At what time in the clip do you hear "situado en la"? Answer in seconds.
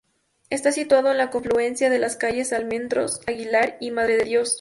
0.71-1.29